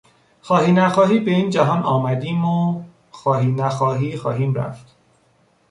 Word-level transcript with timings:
خواهی 0.41 0.71
نخواهی 0.71 1.19
به 1.19 1.31
این 1.31 1.49
جهان 1.49 1.83
آمدیم 1.83 2.45
و 2.45 2.83
خواهی 3.11 3.51
نخواهی 3.51 4.17
خواهیم 4.17 4.53
رفت. 4.53 4.95